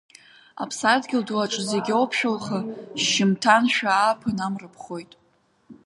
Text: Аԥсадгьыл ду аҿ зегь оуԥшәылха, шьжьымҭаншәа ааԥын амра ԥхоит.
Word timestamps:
Аԥсадгьыл 0.61 1.23
ду 1.27 1.37
аҿ 1.43 1.53
зегь 1.69 1.91
оуԥшәылха, 1.97 2.59
шьжьымҭаншәа 3.01 3.89
ааԥын 3.93 4.37
амра 4.45 4.69
ԥхоит. 4.73 5.11